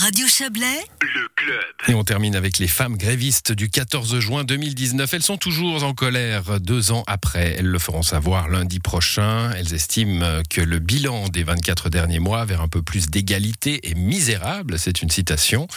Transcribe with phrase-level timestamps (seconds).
[0.00, 1.37] Radio Chablais, le.
[1.88, 5.14] Et on termine avec les femmes grévistes du 14 juin 2019.
[5.14, 7.56] Elles sont toujours en colère deux ans après.
[7.58, 9.50] Elles le feront savoir lundi prochain.
[9.52, 13.94] Elles estiment que le bilan des 24 derniers mois vers un peu plus d'égalité est
[13.94, 14.78] misérable.
[14.78, 15.68] C'est une citation.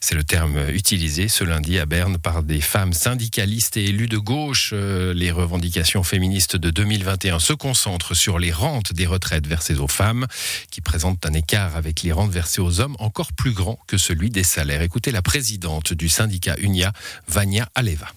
[0.00, 4.18] C'est le terme utilisé ce lundi à Berne par des femmes syndicalistes et élues de
[4.18, 4.70] gauche.
[4.72, 9.88] Euh, Les revendications féministes de 2021 se concentrent sur les rentes des retraites versées aux
[9.88, 10.26] femmes,
[10.70, 14.30] qui présentent un écart avec les rentes versées aux hommes encore plus grand que celui
[14.30, 14.82] des salaires.
[14.82, 16.92] Écoutez la présidente du syndicat UNIA,
[17.28, 18.08] Vania Aleva.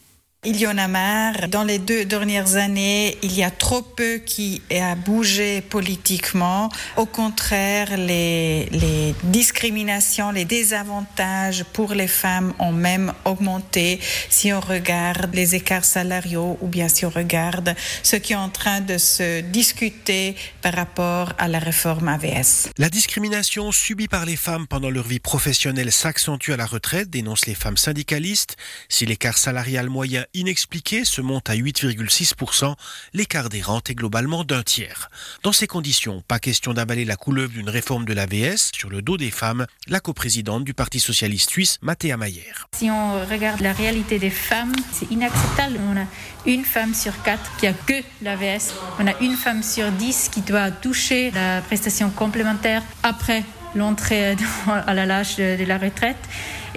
[0.45, 1.47] Il y en a marre.
[1.47, 6.69] Dans les deux dernières années, il y a trop peu qui a bougé politiquement.
[6.97, 14.59] Au contraire, les, les discriminations, les désavantages pour les femmes ont même augmenté si on
[14.59, 18.97] regarde les écarts salariaux ou bien si on regarde ce qui est en train de
[18.97, 22.69] se discuter par rapport à la réforme AVS.
[22.77, 27.45] La discrimination subie par les femmes pendant leur vie professionnelle s'accentue à la retraite, dénoncent
[27.45, 28.57] les femmes syndicalistes.
[28.89, 32.75] Si l'écart salarial moyen inexpliqué se monte à 8,6%,
[33.13, 35.09] l'écart des rentes est globalement d'un tiers.
[35.43, 39.17] Dans ces conditions, pas question d'avaler la couleuvre d'une réforme de l'AVS sur le dos
[39.17, 42.53] des femmes, la coprésidente du Parti socialiste suisse, Mathéa Mayer.
[42.73, 45.79] Si on regarde la réalité des femmes, c'est inacceptable.
[45.91, 46.05] On a
[46.45, 48.73] une femme sur quatre qui a que l'AVS.
[48.99, 53.43] On a une femme sur dix qui doit toucher la prestation complémentaire après
[53.75, 54.35] l'entrée
[54.67, 56.17] à l'âge de la retraite.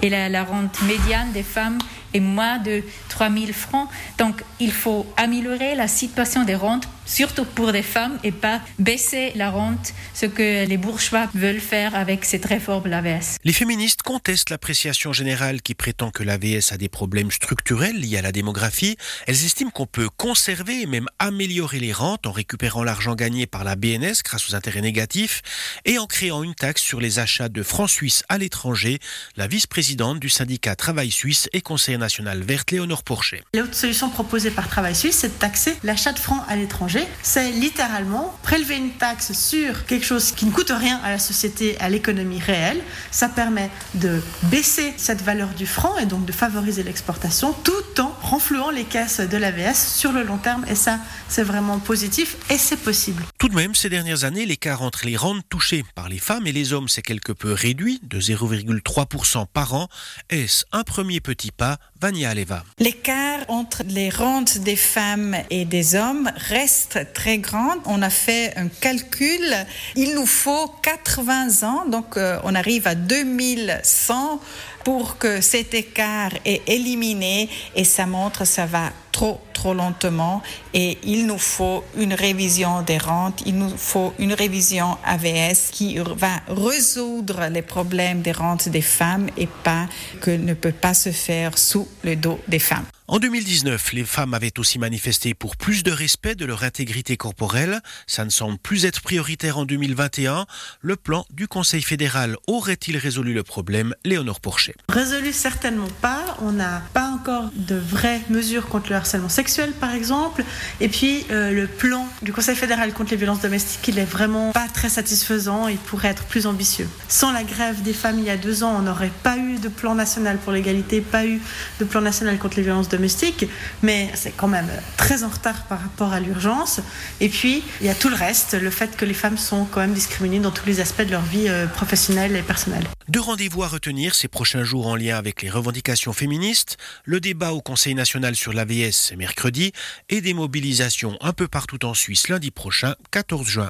[0.03, 1.79] Et la, la rente médiane des femmes
[2.13, 2.83] est moins de
[3.17, 3.89] 3 000 francs.
[4.19, 9.31] Donc il faut améliorer la situation des rentes, surtout pour des femmes, et pas baisser
[9.35, 13.37] la rente, ce que les bourgeois veulent faire avec cette réforme de l'AVS.
[13.43, 18.21] Les féministes contestent l'appréciation générale qui prétend que l'AVS a des problèmes structurels liés à
[18.21, 18.97] la démographie.
[19.25, 23.63] Elles estiment qu'on peut conserver et même améliorer les rentes en récupérant l'argent gagné par
[23.63, 25.41] la BNS grâce aux intérêts négatifs
[25.85, 28.99] et en créant une taxe sur les achats de francs suisses à l'étranger.
[29.37, 33.05] La vice-présidente du syndicat Travail Suisse et conseillère nationale verte Léonore
[33.53, 37.05] L'autre solution proposée par Travail Suisse, c'est de taxer l'achat de francs à l'étranger.
[37.21, 41.77] C'est littéralement prélever une taxe sur quelque chose qui ne coûte rien à la société,
[41.79, 42.81] à l'économie réelle.
[43.11, 48.13] Ça permet de baisser cette valeur du franc et donc de favoriser l'exportation tout en
[48.27, 50.65] renflouant les caisses de l'AVS sur le long terme.
[50.69, 50.99] Et ça,
[51.29, 53.23] c'est vraiment positif et c'est possible.
[53.37, 56.51] Tout de même, ces dernières années, l'écart entre les rentes touchées par les femmes et
[56.51, 59.87] les hommes s'est quelque peu réduit, de 0,3% par an.
[60.29, 62.63] Est-ce un premier petit pas Vania Aleva?
[62.79, 67.75] L'écart entre les rentes des femmes et des hommes reste très grand.
[67.85, 69.55] On a fait un calcul.
[69.95, 74.41] Il nous faut 80 ans, donc euh, on arrive à 2100
[74.87, 80.43] pour que cet écart est éliminé et ça montre ça va trop trop lentement
[80.75, 85.97] et il nous faut une révision des rentes, il nous faut une révision AVS qui
[85.97, 89.87] va résoudre les problèmes des rentes des femmes et pas
[90.21, 92.85] que ne peut pas se faire sous le dos des femmes.
[93.09, 97.79] En 2019, les femmes avaient aussi manifesté pour plus de respect de leur intégrité corporelle.
[98.05, 100.45] Ça ne semble plus être prioritaire en 2021.
[100.81, 104.75] Le plan du Conseil fédéral aurait-il résolu le problème Léonore Porchet?
[104.89, 106.37] Résolu certainement pas.
[106.41, 110.43] On n'a pas encore de vraies mesures contre le harcèlement sexuel, par exemple.
[110.81, 114.51] Et puis, euh, le plan du Conseil fédéral contre les violences domestiques, il est vraiment
[114.51, 115.67] pas très satisfaisant.
[115.67, 116.89] Il pourrait être plus ambitieux.
[117.07, 119.69] Sans la grève des femmes il y a deux ans, on n'aurait pas eu de
[119.69, 121.39] plan national pour l'égalité, pas eu
[121.79, 123.45] de plan national contre les violences domestiques domestique,
[123.83, 126.81] mais c'est quand même très en retard par rapport à l'urgence.
[127.21, 129.81] Et puis, il y a tout le reste, le fait que les femmes sont quand
[129.81, 132.85] même discriminées dans tous les aspects de leur vie euh, professionnelle et personnelle.
[133.07, 137.53] Deux rendez-vous à retenir ces prochains jours en lien avec les revendications féministes, le débat
[137.53, 139.71] au Conseil national sur l'AVS mercredi
[140.09, 143.69] et des mobilisations un peu partout en Suisse lundi prochain, 14 juin.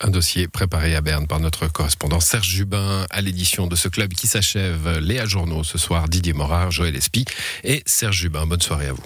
[0.00, 4.12] Un dossier préparé à Berne par notre correspondant Serge Jubin à l'édition de ce club
[4.12, 4.98] qui s'achève.
[4.98, 7.24] Léa Journaux ce soir, Didier Morard, Joël Espy
[7.64, 8.46] et Serge Jubin.
[8.46, 9.02] Bonne soirée à vous.